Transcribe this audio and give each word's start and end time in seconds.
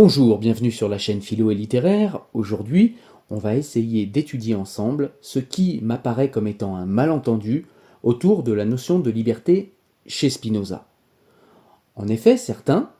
Bonjour, 0.00 0.38
bienvenue 0.38 0.70
sur 0.70 0.88
la 0.88 0.96
chaîne 0.96 1.20
Philo 1.20 1.50
et 1.50 1.56
littéraire. 1.56 2.20
Aujourd'hui, 2.32 2.94
on 3.30 3.38
va 3.38 3.56
essayer 3.56 4.06
d'étudier 4.06 4.54
ensemble 4.54 5.10
ce 5.22 5.40
qui 5.40 5.80
m'apparaît 5.82 6.30
comme 6.30 6.46
étant 6.46 6.76
un 6.76 6.86
malentendu 6.86 7.66
autour 8.04 8.44
de 8.44 8.52
la 8.52 8.64
notion 8.64 9.00
de 9.00 9.10
liberté 9.10 9.72
chez 10.06 10.30
Spinoza. 10.30 10.86
En 11.96 12.06
effet, 12.06 12.36
certains, 12.36 12.92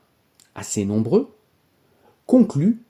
assez 0.56 0.84
nombreux, 0.84 1.32
concluent, 2.26 2.82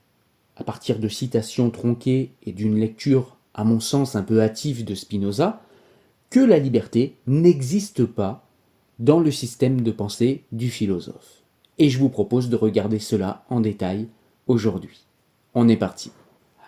à 0.56 0.64
partir 0.64 1.00
de 1.00 1.08
citations 1.08 1.68
tronquées 1.68 2.30
et 2.46 2.52
d'une 2.52 2.80
lecture, 2.80 3.36
à 3.52 3.62
mon 3.62 3.78
sens, 3.78 4.16
un 4.16 4.22
peu 4.22 4.40
hâtive 4.40 4.86
de 4.86 4.94
Spinoza, 4.94 5.60
que 6.30 6.40
la 6.40 6.58
liberté 6.58 7.16
n'existe 7.26 8.06
pas 8.06 8.48
dans 9.00 9.20
le 9.20 9.30
système 9.30 9.82
de 9.82 9.90
pensée 9.90 10.44
du 10.50 10.70
philosophe 10.70 11.42
et 11.78 11.88
je 11.88 11.98
vous 11.98 12.08
propose 12.08 12.48
de 12.48 12.56
regarder 12.56 12.98
cela 12.98 13.44
en 13.50 13.60
détail 13.60 14.08
aujourd'hui. 14.46 15.04
On 15.54 15.68
est 15.68 15.76
parti. 15.76 16.10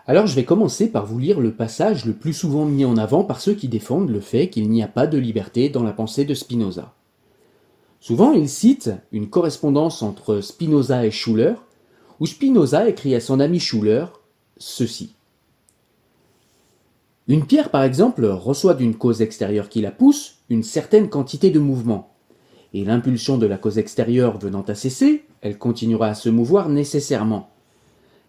Alors 0.06 0.26
je 0.26 0.34
vais 0.34 0.44
commencer 0.44 0.90
par 0.90 1.06
vous 1.06 1.18
lire 1.18 1.40
le 1.40 1.52
passage 1.52 2.04
le 2.04 2.14
plus 2.14 2.32
souvent 2.32 2.64
mis 2.64 2.84
en 2.84 2.96
avant 2.96 3.24
par 3.24 3.40
ceux 3.40 3.54
qui 3.54 3.68
défendent 3.68 4.10
le 4.10 4.20
fait 4.20 4.48
qu'il 4.48 4.68
n'y 4.70 4.82
a 4.82 4.88
pas 4.88 5.06
de 5.06 5.18
liberté 5.18 5.68
dans 5.68 5.82
la 5.82 5.92
pensée 5.92 6.24
de 6.24 6.34
Spinoza. 6.34 6.94
Souvent 8.00 8.32
ils 8.32 8.48
citent 8.48 8.92
une 9.12 9.28
correspondance 9.28 10.02
entre 10.02 10.40
Spinoza 10.40 11.06
et 11.06 11.10
Schuller, 11.10 11.54
où 12.18 12.26
Spinoza 12.26 12.88
écrit 12.88 13.14
à 13.14 13.20
son 13.20 13.40
ami 13.40 13.60
Schuller 13.60 14.06
ceci. 14.58 15.14
Une 17.28 17.46
pierre, 17.46 17.70
par 17.70 17.84
exemple, 17.84 18.26
reçoit 18.26 18.74
d'une 18.74 18.96
cause 18.96 19.22
extérieure 19.22 19.68
qui 19.68 19.80
la 19.80 19.92
pousse 19.92 20.38
une 20.48 20.64
certaine 20.64 21.08
quantité 21.08 21.50
de 21.50 21.60
mouvement 21.60 22.09
et 22.72 22.84
l'impulsion 22.84 23.38
de 23.38 23.46
la 23.46 23.58
cause 23.58 23.78
extérieure 23.78 24.38
venant 24.38 24.62
à 24.62 24.74
cesser, 24.74 25.24
elle 25.40 25.58
continuera 25.58 26.08
à 26.08 26.14
se 26.14 26.28
mouvoir 26.28 26.68
nécessairement. 26.68 27.50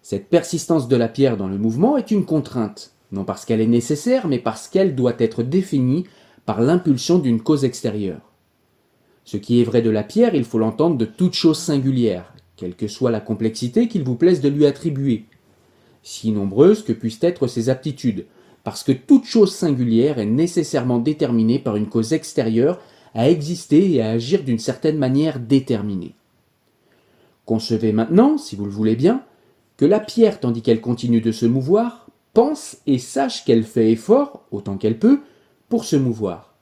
Cette 0.01 0.29
persistance 0.29 0.87
de 0.87 0.95
la 0.95 1.07
pierre 1.07 1.37
dans 1.37 1.47
le 1.47 1.57
mouvement 1.57 1.97
est 1.97 2.11
une 2.11 2.25
contrainte, 2.25 2.93
non 3.11 3.23
parce 3.23 3.45
qu'elle 3.45 3.61
est 3.61 3.67
nécessaire, 3.67 4.27
mais 4.27 4.39
parce 4.39 4.67
qu'elle 4.67 4.95
doit 4.95 5.15
être 5.19 5.43
définie 5.43 6.05
par 6.45 6.61
l'impulsion 6.61 7.19
d'une 7.19 7.41
cause 7.41 7.65
extérieure. 7.65 8.31
Ce 9.25 9.37
qui 9.37 9.61
est 9.61 9.63
vrai 9.63 9.83
de 9.83 9.91
la 9.91 10.03
pierre, 10.03 10.33
il 10.33 10.43
faut 10.43 10.57
l'entendre 10.57 10.97
de 10.97 11.05
toute 11.05 11.33
chose 11.33 11.59
singulière, 11.59 12.33
quelle 12.55 12.75
que 12.75 12.87
soit 12.87 13.11
la 13.11 13.21
complexité 13.21 13.87
qu'il 13.87 14.03
vous 14.03 14.15
plaise 14.15 14.41
de 14.41 14.49
lui 14.49 14.65
attribuer, 14.65 15.25
si 16.01 16.31
nombreuses 16.31 16.83
que 16.83 16.93
puissent 16.93 17.23
être 17.23 17.45
ses 17.45 17.69
aptitudes, 17.69 18.25
parce 18.63 18.83
que 18.83 18.91
toute 18.91 19.25
chose 19.25 19.53
singulière 19.53 20.19
est 20.19 20.25
nécessairement 20.25 20.99
déterminée 20.99 21.59
par 21.59 21.75
une 21.75 21.87
cause 21.87 22.13
extérieure 22.13 22.79
à 23.13 23.29
exister 23.29 23.93
et 23.93 24.01
à 24.01 24.11
agir 24.11 24.43
d'une 24.43 24.59
certaine 24.59 24.97
manière 24.97 25.39
déterminée. 25.39 26.15
Concevez 27.45 27.91
maintenant, 27.91 28.37
si 28.37 28.55
vous 28.55 28.65
le 28.65 28.71
voulez 28.71 28.95
bien, 28.95 29.23
que 29.77 29.85
la 29.85 29.99
pierre, 29.99 30.39
tandis 30.39 30.61
qu'elle 30.61 30.81
continue 30.81 31.21
de 31.21 31.31
se 31.31 31.45
mouvoir, 31.45 32.07
pense 32.33 32.77
et 32.87 32.99
sache 32.99 33.43
qu'elle 33.43 33.63
fait 33.63 33.91
effort, 33.91 34.43
autant 34.51 34.77
qu'elle 34.77 34.99
peut, 34.99 35.21
pour 35.69 35.83
se 35.83 35.95
mouvoir. 35.95 36.53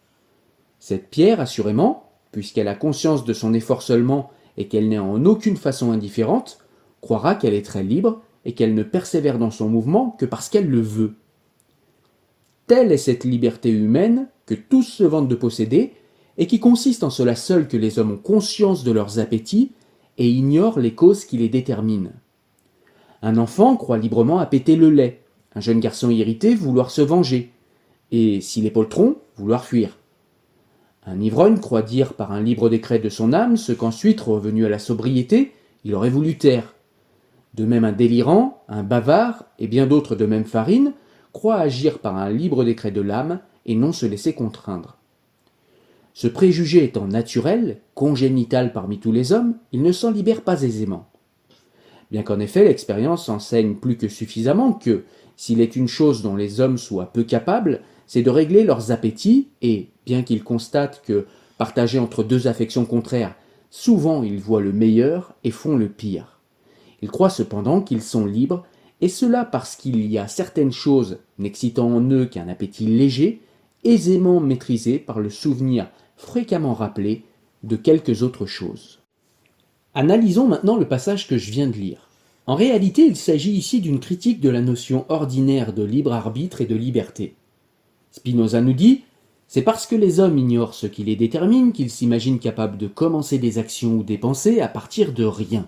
Cette 0.80 1.10
pierre, 1.10 1.40
assurément, 1.40 2.10
puisqu'elle 2.32 2.68
a 2.68 2.76
conscience 2.76 3.26
de 3.26 3.34
son 3.34 3.54
effort 3.54 3.82
seulement 3.82 4.32
et 4.58 4.68
qu'elle 4.68 4.90
n'est 4.90 5.00
en 5.00 5.26
aucune 5.26 5.58
façon 5.58 5.92
indifférente, 5.92 6.60
croira 7.02 7.36
qu'elle 7.36 7.54
est 7.54 7.66
très 7.66 7.84
libre 7.84 8.22
et 8.46 8.54
qu'elle 8.54 8.74
ne 8.74 8.84
persévère 8.84 9.38
dans 9.38 9.52
son 9.52 9.70
mouvement 9.70 10.12
que 10.12 10.26
parce 10.26 10.50
qu'elle 10.50 10.70
le 10.70 10.82
veut. 10.82 11.16
Telle 12.68 12.92
est 12.92 12.98
cette 12.98 13.24
liberté 13.24 13.70
humaine 13.70 14.28
que 14.46 14.54
tous 14.54 14.84
se 14.84 15.04
vantent 15.04 15.28
de 15.28 15.36
posséder 15.36 15.94
et 16.40 16.48
qui 16.48 16.60
consiste 16.60 17.04
en 17.04 17.10
cela 17.10 17.36
seul 17.36 17.68
que 17.68 17.78
les 17.78 18.00
hommes 18.00 18.14
ont 18.14 18.18
conscience 18.18 18.86
de 18.86 18.92
leurs 18.92 19.20
appétits 19.20 19.74
et 20.18 20.28
ignorent 20.28 20.80
les 20.80 20.96
causes 20.96 21.26
qui 21.26 21.38
les 21.38 21.50
déterminent. 21.50 22.12
Un 23.22 23.38
enfant 23.38 23.76
croit 23.76 23.98
librement 23.98 24.40
à 24.40 24.46
péter 24.46 24.78
le 24.78 24.90
lait, 24.90 25.22
un 25.54 25.60
jeune 25.60 25.82
garçon 25.82 26.10
irrité 26.10 26.56
vouloir 26.56 26.92
se 26.92 27.02
venger, 27.02 27.52
et 28.12 28.40
s'il 28.40 28.66
est 28.66 28.72
poltron, 28.72 29.18
vouloir 29.36 29.66
fuir. 29.66 29.98
Un 31.06 31.20
ivrogne 31.20 31.60
croit 31.60 31.82
dire 31.82 32.14
par 32.14 32.32
un 32.32 32.42
libre 32.42 32.70
décret 32.70 33.00
de 33.00 33.10
son 33.10 33.34
âme 33.34 33.58
ce 33.58 33.74
qu'ensuite, 33.74 34.22
revenu 34.22 34.66
à 34.66 34.70
la 34.70 34.80
sobriété, 34.80 35.52
il 35.84 35.94
aurait 35.94 36.10
voulu 36.10 36.38
taire. 36.38 36.74
De 37.54 37.66
même 37.66 37.84
un 37.84 37.92
délirant, 37.92 38.64
un 38.70 38.84
bavard, 38.84 39.44
et 39.60 39.68
bien 39.68 39.88
d'autres 39.88 40.16
de 40.16 40.26
même 40.26 40.46
farine, 40.46 40.94
croient 41.34 41.60
agir 41.60 42.00
par 42.00 42.16
un 42.16 42.30
libre 42.30 42.64
décret 42.64 42.92
de 42.92 43.02
l'âme 43.02 43.40
et 43.66 43.76
non 43.76 43.92
se 43.92 44.06
laisser 44.06 44.34
contraindre. 44.34 45.00
Ce 46.14 46.28
préjugé 46.28 46.84
étant 46.84 47.08
naturel, 47.08 47.80
congénital 47.94 48.74
parmi 48.74 49.00
tous 49.00 49.12
les 49.12 49.32
hommes, 49.32 49.56
il 49.72 49.82
ne 49.82 49.92
s'en 49.92 50.12
libère 50.12 50.42
pas 50.42 50.64
aisément. 50.64 51.08
Bien 52.12 52.24
qu'en 52.24 52.40
effet 52.40 52.64
l'expérience 52.64 53.30
enseigne 53.30 53.76
plus 53.76 53.98
que 53.98 54.08
suffisamment 54.08 54.74
que, 54.74 55.04
s'il 55.36 55.62
est 55.62 55.76
une 55.76 55.88
chose 55.88 56.22
dont 56.22 56.36
les 56.36 56.60
hommes 56.60 56.78
soient 56.78 57.14
peu 57.14 57.24
capables, 57.24 57.82
c'est 58.08 58.24
de 58.24 58.30
régler 58.30 58.64
leurs 58.64 58.92
appétits, 58.92 59.50
et, 59.62 59.90
bien 60.06 60.24
qu'ils 60.24 60.44
constatent 60.44 61.02
que, 61.06 61.28
partagés 61.58 62.00
entre 62.00 62.24
deux 62.24 62.48
affections 62.48 62.86
contraires, 62.86 63.36
souvent 63.70 64.24
ils 64.24 64.40
voient 64.40 64.62
le 64.62 64.74
meilleur 64.74 65.36
et 65.44 65.52
font 65.52 65.78
le 65.78 65.88
pire. 65.88 66.40
Ils 67.02 67.12
croient 67.12 67.30
cependant 67.30 67.82
qu'ils 67.82 68.02
sont 68.02 68.26
libres, 68.26 68.66
et 69.02 69.08
cela 69.08 69.46
parce 69.46 69.76
qu'il 69.76 70.06
y 70.08 70.18
a 70.18 70.28
certaines 70.28 70.72
choses 70.72 71.20
n'excitant 71.38 71.88
en 71.88 72.02
eux 72.10 72.26
qu'un 72.26 72.50
appétit 72.50 72.88
léger, 72.88 73.42
aisément 73.84 74.40
maîtrisé 74.40 75.00
par 75.00 75.20
le 75.20 75.30
souvenir 75.30 75.90
fréquemment 76.18 76.74
rappelé 76.74 77.24
de 77.64 77.76
quelques 77.76 78.24
autres 78.24 78.46
choses. 78.46 79.00
Analysons 79.94 80.48
maintenant 80.48 80.78
le 80.78 80.88
passage 80.88 81.28
que 81.28 81.38
je 81.38 81.52
viens 81.52 81.68
de 81.68 81.74
lire. 81.74 82.10
En 82.48 82.56
réalité, 82.56 83.06
il 83.06 83.16
s'agit 83.16 83.52
ici 83.52 83.82
d'une 83.82 84.00
critique 84.00 84.40
de 84.40 84.50
la 84.50 84.62
notion 84.62 85.06
ordinaire 85.10 85.74
de 85.74 85.84
libre 85.84 86.14
arbitre 86.14 86.62
et 86.62 86.66
de 86.66 86.76
liberté. 86.76 87.36
Spinoza 88.12 88.62
nous 88.62 88.74
dit 88.74 89.04
c'est 89.50 89.64
parce 89.64 89.88
que 89.88 89.96
les 89.96 90.20
hommes 90.20 90.38
ignorent 90.38 90.76
ce 90.76 90.86
qui 90.86 91.04
les 91.04 91.16
détermine 91.16 91.72
qu'ils 91.72 91.90
s'imaginent 91.90 92.38
capables 92.38 92.78
de 92.78 92.86
commencer 92.86 93.40
des 93.40 93.58
actions 93.58 93.96
ou 93.96 94.04
des 94.04 94.20
pensées 94.20 94.62
à 94.62 94.68
partir 94.68 95.12
de 95.12 95.24
rien. 95.26 95.68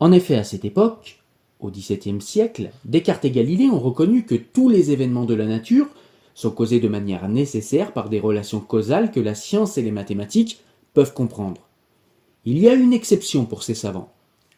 En 0.00 0.12
effet, 0.12 0.36
à 0.36 0.44
cette 0.44 0.66
époque, 0.66 1.22
au 1.60 1.70
XVIIe 1.70 2.20
siècle, 2.20 2.72
Descartes 2.84 3.24
et 3.24 3.30
Galilée 3.30 3.70
ont 3.70 3.78
reconnu 3.78 4.26
que 4.26 4.34
tous 4.34 4.68
les 4.68 4.90
événements 4.90 5.24
de 5.24 5.32
la 5.32 5.46
nature 5.46 5.88
sont 6.34 6.50
causées 6.50 6.80
de 6.80 6.88
manière 6.88 7.28
nécessaire 7.28 7.92
par 7.92 8.08
des 8.08 8.20
relations 8.20 8.60
causales 8.60 9.10
que 9.10 9.20
la 9.20 9.34
science 9.34 9.78
et 9.78 9.82
les 9.82 9.92
mathématiques 9.92 10.60
peuvent 10.94 11.12
comprendre. 11.12 11.68
Il 12.44 12.58
y 12.58 12.68
a 12.68 12.74
une 12.74 12.92
exception 12.92 13.44
pour 13.44 13.62
ces 13.62 13.74
savants, 13.74 14.12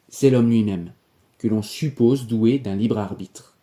c'est 0.08 0.30
l'homme 0.30 0.50
lui-même, 0.50 0.92
que 1.38 1.48
l'on 1.48 1.62
suppose 1.62 2.26
doué 2.26 2.58
d'un 2.58 2.76
libre 2.76 2.98
arbitre. 2.98 3.56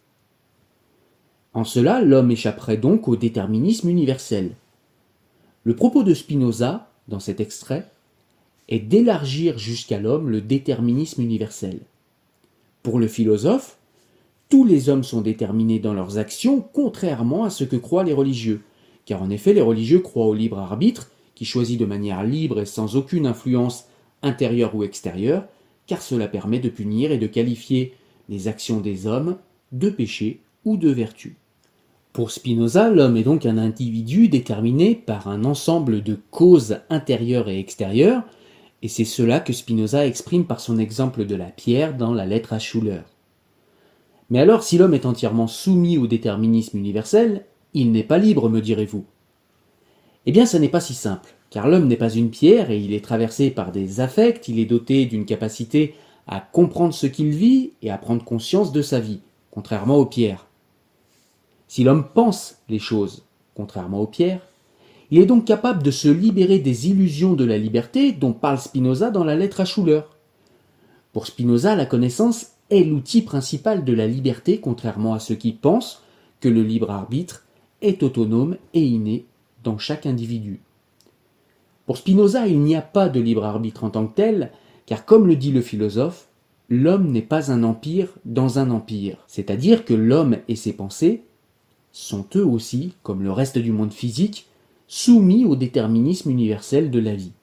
En 1.54 1.64
cela, 1.64 2.02
l'homme 2.02 2.32
échapperait 2.32 2.78
donc 2.78 3.08
au 3.08 3.16
déterminisme 3.16 3.90
universel. 3.90 4.56
Le 5.64 5.76
propos 5.76 6.04
de 6.04 6.14
Spinoza, 6.14 6.90
dans 7.08 7.20
cet 7.20 7.40
extrait, 7.40 7.90
est 8.68 8.80
d'élargir 8.80 9.58
jusqu'à 9.58 10.00
l'homme 10.00 10.30
le 10.30 10.42
déterminisme 10.42 11.22
universel. 11.22 11.80
Pour 12.84 13.00
le 13.00 13.08
philosophe, 13.08 13.79
tous 14.50 14.66
les 14.66 14.90
hommes 14.90 15.04
sont 15.04 15.22
déterminés 15.22 15.80
dans 15.80 15.94
leurs 15.94 16.18
actions, 16.18 16.68
contrairement 16.74 17.44
à 17.44 17.52
ce 17.52 17.64
que 17.64 17.76
croient 17.76 18.04
les 18.04 18.14
religieux. 18.14 18.62
Car 19.06 19.22
en 19.22 19.30
effet, 19.30 19.54
les 19.54 19.62
religieux 19.62 20.00
croient 20.00 20.26
au 20.26 20.34
libre 20.34 20.58
arbitre, 20.58 21.12
qui 21.36 21.46
choisit 21.46 21.80
de 21.80 21.86
manière 21.86 22.24
libre 22.24 22.60
et 22.60 22.66
sans 22.66 22.96
aucune 22.96 23.28
influence 23.28 23.86
intérieure 24.24 24.76
ou 24.76 24.84
extérieure, 24.84 25.46
car 25.86 26.02
cela 26.02 26.28
permet 26.28 26.60
de 26.60 26.70
punir 26.70 27.12
et 27.12 27.20
de 27.20 27.28
qualifier 27.28 27.94
les 28.28 28.48
actions 28.48 28.80
des 28.80 29.08
hommes 29.08 29.38
de 29.72 29.90
péché 29.90 30.42
ou 30.66 30.78
de 30.78 30.90
vertu. 30.90 31.38
Pour 32.12 32.32
Spinoza, 32.32 32.90
l'homme 32.90 33.18
est 33.18 33.24
donc 33.24 33.46
un 33.46 33.58
individu 33.60 34.30
déterminé 34.30 34.96
par 34.96 35.28
un 35.28 35.46
ensemble 35.46 36.02
de 36.02 36.18
causes 36.32 36.80
intérieures 36.90 37.50
et 37.50 37.60
extérieures, 37.60 38.24
et 38.82 38.88
c'est 38.88 39.06
cela 39.06 39.40
que 39.40 39.54
Spinoza 39.54 40.08
exprime 40.08 40.46
par 40.46 40.60
son 40.60 40.80
exemple 40.80 41.26
de 41.26 41.36
la 41.36 41.46
pierre 41.46 41.96
dans 41.96 42.14
la 42.14 42.26
lettre 42.26 42.54
à 42.54 42.60
Schuller. 42.60 43.02
Mais 44.30 44.40
alors, 44.40 44.64
si 44.64 44.78
l'homme 44.78 44.94
est 44.94 45.06
entièrement 45.06 45.48
soumis 45.48 45.98
au 45.98 46.08
déterminisme 46.08 46.78
universel, 46.78 47.46
il 47.74 47.92
n'est 47.92 48.04
pas 48.04 48.18
libre, 48.18 48.50
me 48.50 48.62
direz-vous. 48.62 49.06
Eh 50.26 50.32
bien, 50.32 50.46
ce 50.46 50.58
n'est 50.58 50.70
pas 50.70 50.82
si 50.82 50.94
simple, 50.94 51.34
car 51.50 51.68
l'homme 51.68 51.88
n'est 51.88 51.98
pas 51.98 52.14
une 52.14 52.30
pierre 52.30 52.70
et 52.70 52.80
il 52.80 52.94
est 52.94 53.04
traversé 53.04 53.50
par 53.50 53.72
des 53.72 54.00
affects, 54.00 54.48
il 54.48 54.60
est 54.60 54.66
doté 54.66 55.06
d'une 55.06 55.26
capacité 55.26 55.96
à 56.28 56.40
comprendre 56.40 56.94
ce 56.94 57.08
qu'il 57.08 57.30
vit 57.30 57.72
et 57.82 57.90
à 57.90 57.98
prendre 57.98 58.24
conscience 58.24 58.72
de 58.72 58.84
sa 58.84 59.00
vie, 59.00 59.22
contrairement 59.50 59.98
aux 59.98 60.06
pierres. 60.06 60.46
Si 61.68 61.84
l'homme 61.84 62.08
pense 62.14 62.58
les 62.70 62.80
choses, 62.80 63.24
contrairement 63.56 64.02
aux 64.02 64.08
pierres, 64.08 64.42
il 65.12 65.20
est 65.20 65.26
donc 65.26 65.46
capable 65.46 65.82
de 65.82 65.90
se 65.90 66.08
libérer 66.08 66.60
des 66.60 66.88
illusions 66.88 67.34
de 67.34 67.46
la 67.46 67.58
liberté 67.58 68.12
dont 68.12 68.34
parle 68.34 68.60
Spinoza 68.60 69.10
dans 69.10 69.24
la 69.24 69.36
lettre 69.36 69.62
à 69.62 69.66
Schuller. 69.66 70.02
Pour 71.14 71.26
Spinoza, 71.26 71.76
la 71.76 71.88
connaissance 71.88 72.52
est 72.70 72.84
l'outil 72.84 73.22
principal 73.22 73.84
de 73.84 73.94
la 73.94 74.08
liberté, 74.08 74.60
contrairement 74.60 75.14
à 75.14 75.20
ceux 75.20 75.36
qui 75.36 75.52
pensent 75.52 76.04
que 76.40 76.50
le 76.50 76.64
libre 76.64 76.92
arbitre 76.92 77.46
est 77.82 78.04
autonome 78.04 78.58
et 78.74 78.84
inné 78.84 79.26
dans 79.64 79.78
chaque 79.78 80.06
individu. 80.06 80.62
Pour 81.86 81.98
Spinoza, 81.98 82.48
il 82.48 82.60
n'y 82.60 82.76
a 82.76 82.82
pas 82.82 83.10
de 83.10 83.20
libre 83.20 83.46
arbitre 83.46 83.84
en 83.84 83.90
tant 83.90 84.06
que 84.06 84.16
tel, 84.16 84.52
car 84.86 85.06
comme 85.06 85.28
le 85.28 85.36
dit 85.36 85.52
le 85.52 85.62
philosophe, 85.62 86.28
l'homme 86.70 87.12
n'est 87.12 87.22
pas 87.22 87.52
un 87.52 87.64
empire 87.64 88.10
dans 88.26 88.60
un 88.60 88.70
empire, 88.70 89.18
c'est-à-dire 89.28 89.86
que 89.86 89.94
l'homme 89.94 90.38
et 90.48 90.56
ses 90.56 90.74
pensées 90.74 91.24
sont 91.92 92.26
eux 92.36 92.46
aussi, 92.46 92.94
comme 93.02 93.24
le 93.24 93.32
reste 93.32 93.58
du 93.58 93.72
monde 93.72 93.92
physique, 93.92 94.48
soumis 94.88 95.46
au 95.46 95.56
déterminisme 95.56 96.30
universel 96.30 96.92
de 96.92 97.00
la 97.00 97.16
vie. 97.16 97.34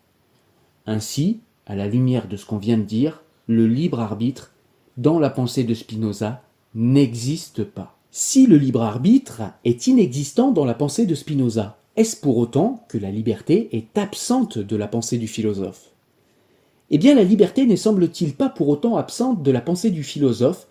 Ainsi, 0.86 1.40
à 1.66 1.74
la 1.74 1.88
lumière 1.88 2.28
de 2.28 2.36
ce 2.36 2.46
qu'on 2.46 2.58
vient 2.58 2.78
de 2.78 2.82
dire, 2.84 3.22
le 3.48 3.66
libre 3.66 4.00
arbitre, 4.00 4.52
dans 4.96 5.18
la 5.18 5.30
pensée 5.30 5.64
de 5.64 5.74
Spinoza, 5.74 6.42
n'existe 6.74 7.64
pas. 7.64 7.96
Si 8.10 8.46
le 8.46 8.56
libre 8.56 8.82
arbitre 8.82 9.42
est 9.64 9.86
inexistant 9.86 10.52
dans 10.52 10.64
la 10.64 10.74
pensée 10.74 11.06
de 11.06 11.14
Spinoza, 11.14 11.78
est-ce 11.96 12.16
pour 12.16 12.36
autant 12.38 12.84
que 12.88 12.98
la 12.98 13.10
liberté 13.10 13.68
est 13.72 13.98
absente 13.98 14.58
de 14.58 14.76
la 14.76 14.88
pensée 14.88 15.18
du 15.18 15.28
philosophe? 15.28 15.90
Eh 16.90 16.98
bien 16.98 17.14
la 17.14 17.24
liberté 17.24 17.66
ne 17.66 17.76
semble-t-il 17.76 18.34
pas 18.34 18.48
pour 18.48 18.68
autant 18.68 18.96
absente 18.96 19.42
de 19.42 19.50
la 19.50 19.60
pensée 19.60 19.90
du 19.90 20.02
philosophe, 20.02 20.66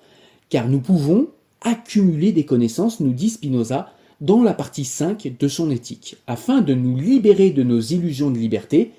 car 0.50 0.68
nous 0.68 0.80
pouvons 0.80 1.28
accumuler 1.62 2.32
des 2.32 2.46
connaissances, 2.46 3.00
nous 3.00 3.14
dit 3.14 3.30
Spinoza, 3.30 3.92
dans 4.22 4.44
la 4.44 4.54
partie 4.54 4.86
5 4.86 5.34
de 5.38 5.48
son 5.48 5.72
éthique, 5.72 6.18
afin 6.26 6.62
de 6.62 6.74
nous 6.74 6.98
libérer 6.98 7.50
de 7.50 7.64
nos 7.64 7.80
illusions 7.80 8.32
de 8.32 8.38
liberté 8.38 8.92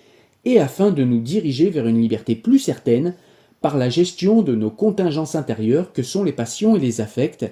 et 0.44 0.61
afin 0.61 0.90
de 0.90 1.05
nous 1.05 1.20
diriger 1.20 1.70
vers 1.70 1.87
une 1.87 2.00
liberté 2.00 2.34
plus 2.34 2.58
certaine 2.58 3.14
par 3.60 3.76
la 3.76 3.88
gestion 3.88 4.42
de 4.42 4.54
nos 4.54 4.70
contingences 4.70 5.34
intérieures 5.34 5.92
que 5.92 6.02
sont 6.02 6.24
les 6.24 6.32
passions 6.32 6.76
et 6.76 6.80
les 6.80 7.00
affects, 7.00 7.50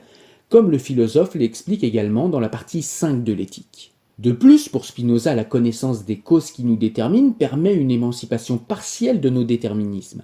comme 0.49 0.71
le 0.71 0.79
philosophe 0.79 1.35
l'explique 1.35 1.85
également 1.85 2.29
dans 2.29 2.41
la 2.41 2.49
partie 2.49 2.83
5 2.83 3.25
de 3.25 3.33
l'éthique. 3.33 3.93
De 4.19 4.31
plus, 4.31 4.69
pour 4.69 4.85
Spinoza, 4.85 5.35
la 5.35 5.45
connaissance 5.45 6.05
des 6.05 6.19
causes 6.19 6.53
qui 6.53 6.63
nous 6.63 6.77
déterminent 6.77 7.33
permet 7.33 7.75
une 7.75 7.91
émancipation 7.91 8.59
partielle 8.59 9.21
de 9.21 9.29
nos 9.29 9.43
déterminismes. 9.43 10.23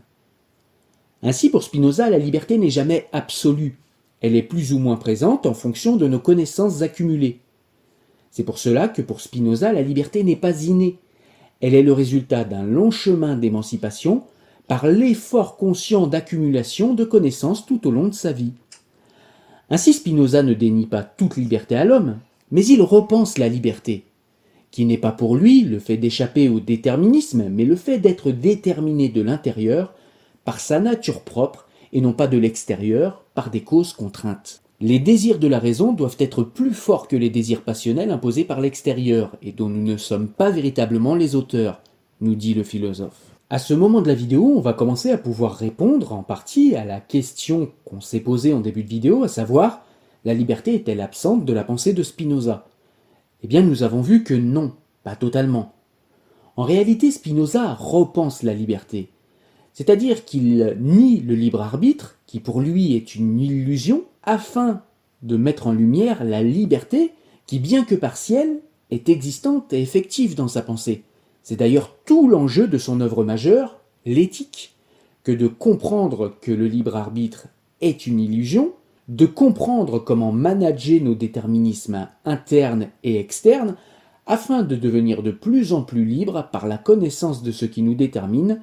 Ainsi, 1.22 1.50
pour 1.50 1.64
Spinoza, 1.64 2.08
la 2.08 2.18
liberté 2.18 2.56
n'est 2.56 2.70
jamais 2.70 3.08
absolue, 3.12 3.78
elle 4.20 4.36
est 4.36 4.42
plus 4.42 4.72
ou 4.72 4.78
moins 4.78 4.96
présente 4.96 5.46
en 5.46 5.54
fonction 5.54 5.96
de 5.96 6.06
nos 6.06 6.18
connaissances 6.18 6.82
accumulées. 6.82 7.40
C'est 8.30 8.44
pour 8.44 8.58
cela 8.58 8.88
que 8.88 9.02
pour 9.02 9.20
Spinoza, 9.20 9.72
la 9.72 9.82
liberté 9.82 10.22
n'est 10.22 10.36
pas 10.36 10.62
innée. 10.62 10.98
Elle 11.60 11.74
est 11.74 11.82
le 11.82 11.92
résultat 11.92 12.44
d'un 12.44 12.62
long 12.62 12.90
chemin 12.90 13.36
d'émancipation 13.36 14.22
par 14.70 14.86
l'effort 14.86 15.56
conscient 15.56 16.06
d'accumulation 16.06 16.94
de 16.94 17.02
connaissances 17.02 17.66
tout 17.66 17.88
au 17.88 17.90
long 17.90 18.06
de 18.06 18.14
sa 18.14 18.30
vie. 18.30 18.52
Ainsi 19.68 19.92
Spinoza 19.92 20.44
ne 20.44 20.54
dénie 20.54 20.86
pas 20.86 21.02
toute 21.02 21.36
liberté 21.36 21.74
à 21.74 21.84
l'homme, 21.84 22.18
mais 22.52 22.64
il 22.64 22.80
repense 22.80 23.36
la 23.36 23.48
liberté, 23.48 24.04
qui 24.70 24.84
n'est 24.84 24.96
pas 24.96 25.10
pour 25.10 25.34
lui 25.34 25.62
le 25.62 25.80
fait 25.80 25.96
d'échapper 25.96 26.48
au 26.48 26.60
déterminisme, 26.60 27.48
mais 27.50 27.64
le 27.64 27.74
fait 27.74 27.98
d'être 27.98 28.30
déterminé 28.30 29.08
de 29.08 29.22
l'intérieur 29.22 29.92
par 30.44 30.60
sa 30.60 30.78
nature 30.78 31.22
propre 31.22 31.66
et 31.92 32.00
non 32.00 32.12
pas 32.12 32.28
de 32.28 32.38
l'extérieur 32.38 33.24
par 33.34 33.50
des 33.50 33.62
causes 33.62 33.92
contraintes. 33.92 34.62
Les 34.80 35.00
désirs 35.00 35.40
de 35.40 35.48
la 35.48 35.58
raison 35.58 35.92
doivent 35.92 36.14
être 36.20 36.44
plus 36.44 36.74
forts 36.74 37.08
que 37.08 37.16
les 37.16 37.28
désirs 37.28 37.62
passionnels 37.62 38.12
imposés 38.12 38.44
par 38.44 38.60
l'extérieur 38.60 39.36
et 39.42 39.50
dont 39.50 39.68
nous 39.68 39.82
ne 39.82 39.96
sommes 39.96 40.28
pas 40.28 40.50
véritablement 40.50 41.16
les 41.16 41.34
auteurs, 41.34 41.80
nous 42.20 42.36
dit 42.36 42.54
le 42.54 42.62
philosophe. 42.62 43.29
À 43.52 43.58
ce 43.58 43.74
moment 43.74 44.00
de 44.00 44.06
la 44.06 44.14
vidéo, 44.14 44.44
on 44.56 44.60
va 44.60 44.72
commencer 44.72 45.10
à 45.10 45.18
pouvoir 45.18 45.56
répondre 45.56 46.12
en 46.12 46.22
partie 46.22 46.76
à 46.76 46.84
la 46.84 47.00
question 47.00 47.72
qu'on 47.84 48.00
s'est 48.00 48.20
posée 48.20 48.52
en 48.52 48.60
début 48.60 48.84
de 48.84 48.88
vidéo, 48.88 49.24
à 49.24 49.28
savoir 49.28 49.84
la 50.24 50.34
liberté 50.34 50.76
est-elle 50.76 51.00
absente 51.00 51.44
de 51.44 51.52
la 51.52 51.64
pensée 51.64 51.92
de 51.92 52.04
Spinoza? 52.04 52.68
Eh 53.42 53.48
bien, 53.48 53.62
nous 53.62 53.82
avons 53.82 54.02
vu 54.02 54.22
que 54.22 54.34
non, 54.34 54.74
pas 55.02 55.16
totalement. 55.16 55.72
En 56.54 56.62
réalité, 56.62 57.10
Spinoza 57.10 57.74
repense 57.74 58.44
la 58.44 58.54
liberté. 58.54 59.08
C'est-à-dire 59.72 60.24
qu'il 60.24 60.76
nie 60.78 61.18
le 61.18 61.34
libre 61.34 61.60
arbitre, 61.60 62.18
qui 62.26 62.38
pour 62.38 62.60
lui 62.60 62.94
est 62.94 63.16
une 63.16 63.40
illusion, 63.40 64.04
afin 64.22 64.82
de 65.22 65.36
mettre 65.36 65.66
en 65.66 65.72
lumière 65.72 66.22
la 66.22 66.44
liberté 66.44 67.14
qui, 67.46 67.58
bien 67.58 67.82
que 67.82 67.96
partielle, 67.96 68.60
est 68.92 69.08
existante 69.08 69.72
et 69.72 69.82
effective 69.82 70.36
dans 70.36 70.46
sa 70.46 70.62
pensée. 70.62 71.02
C'est 71.42 71.56
d'ailleurs 71.56 71.96
tout 72.04 72.28
l'enjeu 72.28 72.68
de 72.68 72.78
son 72.78 73.00
œuvre 73.00 73.24
majeure, 73.24 73.80
l'éthique, 74.04 74.74
que 75.24 75.32
de 75.32 75.46
comprendre 75.46 76.34
que 76.40 76.52
le 76.52 76.66
libre 76.66 76.96
arbitre 76.96 77.48
est 77.80 78.06
une 78.06 78.20
illusion, 78.20 78.72
de 79.08 79.26
comprendre 79.26 79.98
comment 79.98 80.32
manager 80.32 81.02
nos 81.02 81.14
déterminismes 81.14 82.08
internes 82.24 82.88
et 83.02 83.18
externes, 83.18 83.76
afin 84.26 84.62
de 84.62 84.76
devenir 84.76 85.22
de 85.22 85.32
plus 85.32 85.72
en 85.72 85.82
plus 85.82 86.04
libres 86.04 86.48
par 86.52 86.68
la 86.68 86.78
connaissance 86.78 87.42
de 87.42 87.50
ce 87.50 87.64
qui 87.64 87.82
nous 87.82 87.94
détermine 87.94 88.60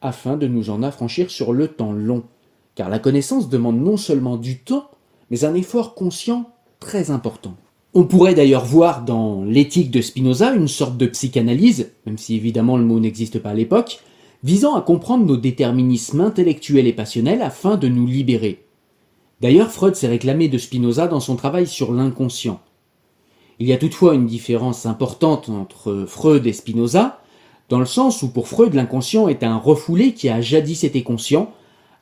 afin 0.00 0.36
de 0.36 0.46
nous 0.46 0.70
en 0.70 0.82
affranchir 0.82 1.30
sur 1.30 1.52
le 1.52 1.68
temps 1.68 1.92
long, 1.92 2.24
car 2.74 2.90
la 2.90 2.98
connaissance 2.98 3.48
demande 3.48 3.80
non 3.80 3.96
seulement 3.96 4.36
du 4.36 4.58
temps, 4.58 4.90
mais 5.30 5.44
un 5.44 5.54
effort 5.54 5.94
conscient 5.94 6.50
très 6.78 7.10
important. 7.10 7.54
On 7.96 8.02
pourrait 8.06 8.34
d'ailleurs 8.34 8.64
voir 8.64 9.04
dans 9.04 9.44
l'éthique 9.44 9.92
de 9.92 10.00
Spinoza 10.00 10.52
une 10.52 10.66
sorte 10.66 10.96
de 10.96 11.06
psychanalyse, 11.06 11.92
même 12.06 12.18
si 12.18 12.34
évidemment 12.34 12.76
le 12.76 12.84
mot 12.84 12.98
n'existe 12.98 13.38
pas 13.38 13.50
à 13.50 13.54
l'époque, 13.54 14.00
visant 14.42 14.74
à 14.74 14.80
comprendre 14.80 15.24
nos 15.24 15.36
déterminismes 15.36 16.20
intellectuels 16.20 16.88
et 16.88 16.92
passionnels 16.92 17.40
afin 17.40 17.76
de 17.76 17.86
nous 17.86 18.08
libérer. 18.08 18.64
D'ailleurs, 19.40 19.70
Freud 19.70 19.94
s'est 19.94 20.08
réclamé 20.08 20.48
de 20.48 20.58
Spinoza 20.58 21.06
dans 21.06 21.20
son 21.20 21.36
travail 21.36 21.68
sur 21.68 21.92
l'inconscient. 21.92 22.60
Il 23.60 23.68
y 23.68 23.72
a 23.72 23.78
toutefois 23.78 24.14
une 24.14 24.26
différence 24.26 24.86
importante 24.86 25.48
entre 25.48 26.04
Freud 26.08 26.44
et 26.48 26.52
Spinoza, 26.52 27.20
dans 27.68 27.78
le 27.78 27.86
sens 27.86 28.24
où 28.24 28.28
pour 28.28 28.48
Freud 28.48 28.74
l'inconscient 28.74 29.28
est 29.28 29.44
un 29.44 29.56
refoulé 29.56 30.14
qui 30.14 30.28
a 30.28 30.40
jadis 30.40 30.82
été 30.82 31.04
conscient, 31.04 31.52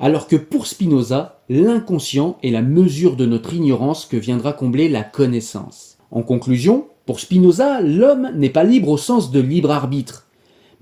alors 0.02 0.26
que 0.26 0.37
pour 0.37 0.66
Spinoza, 0.66 1.40
l'inconscient 1.49 2.37
est 2.43 2.50
la 2.50 2.60
mesure 2.60 3.16
de 3.16 3.25
notre 3.25 3.54
ignorance 3.54 4.04
que 4.04 4.19
viendra 4.19 4.52
combler 4.52 4.90
la 4.90 5.02
connaissance. 5.02 5.96
En 6.10 6.22
conclusion, 6.22 6.88
pour 7.06 7.20
Spinoza, 7.20 7.81
l'homme 7.81 8.31
n'est 8.34 8.50
pas 8.50 8.64
libre 8.64 8.90
au 8.90 8.99
sens 8.99 9.31
de 9.31 9.40
libre 9.40 9.70
arbitre, 9.70 10.26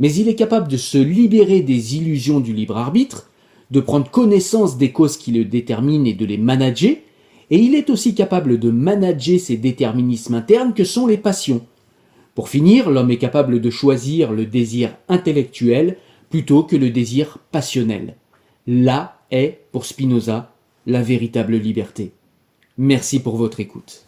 mais 0.00 0.12
il 0.12 0.28
est 0.28 0.34
capable 0.34 0.66
de 0.66 0.76
se 0.76 0.98
libérer 0.98 1.60
des 1.60 1.96
illusions 1.96 2.40
du 2.40 2.52
libre 2.52 2.76
arbitre, 2.76 3.30
de 3.70 3.78
prendre 3.80 4.10
connaissance 4.10 4.76
des 4.76 4.90
causes 4.90 5.16
qui 5.16 5.30
le 5.30 5.44
déterminent 5.44 6.06
et 6.06 6.14
de 6.14 6.26
les 6.26 6.38
manager, 6.38 6.96
et 7.50 7.58
il 7.58 7.76
est 7.76 7.90
aussi 7.90 8.16
capable 8.16 8.58
de 8.58 8.70
manager 8.72 9.38
ces 9.38 9.56
déterminismes 9.56 10.34
internes 10.34 10.74
que 10.74 10.84
sont 10.84 11.06
les 11.06 11.18
passions, 11.18 11.62
pour 12.34 12.48
finir, 12.48 12.88
l'homme 12.90 13.10
est 13.10 13.18
capable 13.18 13.60
de 13.60 13.70
choisir 13.70 14.32
le 14.32 14.46
désir 14.46 14.96
intellectuel 15.08 15.98
plutôt 16.30 16.62
que 16.62 16.76
le 16.76 16.88
désir 16.90 17.38
passionnel. 17.50 18.16
Là 18.66 19.19
est, 19.30 19.60
pour 19.72 19.86
Spinoza, 19.86 20.52
la 20.86 21.02
véritable 21.02 21.56
liberté. 21.56 22.12
Merci 22.78 23.20
pour 23.20 23.36
votre 23.36 23.60
écoute. 23.60 24.06